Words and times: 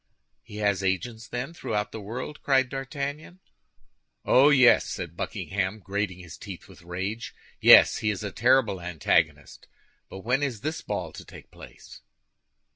"He 0.41 0.55
has 0.57 0.81
agents, 0.81 1.27
then, 1.27 1.53
throughout 1.53 1.91
the 1.91 2.01
world?" 2.01 2.41
cried 2.41 2.69
D'Artagnan. 2.69 3.39
"Oh, 4.25 4.49
yes," 4.49 4.83
said 4.87 5.15
Buckingham, 5.15 5.77
grating 5.77 6.17
his 6.17 6.39
teeth 6.39 6.67
with 6.67 6.81
rage. 6.81 7.35
"Yes, 7.59 7.97
he 7.97 8.09
is 8.09 8.23
a 8.23 8.31
terrible 8.31 8.81
antagonist. 8.81 9.67
But 10.09 10.21
when 10.21 10.41
is 10.41 10.61
this 10.61 10.81
ball 10.81 11.11
to 11.11 11.23
take 11.23 11.51
place?" 11.51 12.01